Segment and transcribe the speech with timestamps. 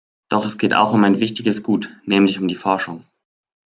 [0.29, 3.05] Doch es geht auch um ein wichtiges Gut, nämlich um die Forschung.